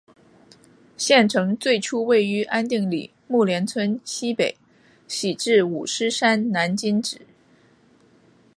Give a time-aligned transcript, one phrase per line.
[0.97, 4.57] 县城最初位于安定里木连村溪北
[5.07, 7.21] 徙治五狮山南今址。